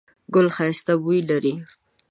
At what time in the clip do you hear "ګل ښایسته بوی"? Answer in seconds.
0.33-1.19